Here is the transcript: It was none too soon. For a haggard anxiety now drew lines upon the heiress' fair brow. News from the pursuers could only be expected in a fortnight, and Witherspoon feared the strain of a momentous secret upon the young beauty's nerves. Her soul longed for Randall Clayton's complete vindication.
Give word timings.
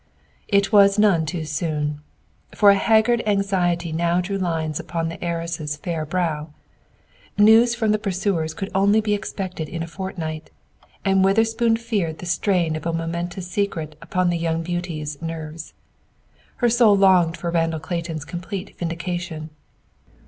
It 0.47 0.71
was 0.71 0.97
none 0.97 1.27
too 1.27 1.45
soon. 1.45 2.01
For 2.55 2.71
a 2.71 2.75
haggard 2.75 3.21
anxiety 3.27 3.91
now 3.91 4.19
drew 4.19 4.39
lines 4.39 4.79
upon 4.79 5.09
the 5.09 5.23
heiress' 5.23 5.77
fair 5.77 6.07
brow. 6.07 6.49
News 7.37 7.75
from 7.75 7.91
the 7.91 7.99
pursuers 7.99 8.55
could 8.55 8.71
only 8.73 8.99
be 8.99 9.13
expected 9.13 9.69
in 9.69 9.83
a 9.83 9.87
fortnight, 9.87 10.49
and 11.05 11.23
Witherspoon 11.23 11.77
feared 11.77 12.17
the 12.17 12.25
strain 12.25 12.75
of 12.75 12.87
a 12.87 12.93
momentous 12.93 13.47
secret 13.47 13.95
upon 14.01 14.31
the 14.31 14.39
young 14.39 14.63
beauty's 14.63 15.21
nerves. 15.21 15.75
Her 16.55 16.69
soul 16.71 16.97
longed 16.97 17.37
for 17.37 17.51
Randall 17.51 17.79
Clayton's 17.79 18.25
complete 18.25 18.75
vindication. 18.79 19.51